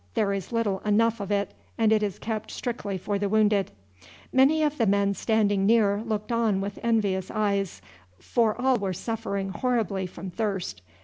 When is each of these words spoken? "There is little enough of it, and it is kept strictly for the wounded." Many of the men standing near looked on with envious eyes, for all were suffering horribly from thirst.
"There 0.15 0.33
is 0.33 0.51
little 0.51 0.79
enough 0.79 1.19
of 1.19 1.29
it, 1.29 1.53
and 1.77 1.91
it 1.93 2.01
is 2.01 2.17
kept 2.17 2.49
strictly 2.49 2.97
for 2.97 3.19
the 3.19 3.29
wounded." 3.29 3.69
Many 4.33 4.63
of 4.63 4.79
the 4.79 4.87
men 4.87 5.13
standing 5.13 5.67
near 5.67 6.01
looked 6.01 6.31
on 6.31 6.59
with 6.59 6.79
envious 6.81 7.29
eyes, 7.29 7.83
for 8.17 8.59
all 8.59 8.79
were 8.79 8.93
suffering 8.93 9.49
horribly 9.49 10.07
from 10.07 10.31
thirst. 10.31 10.81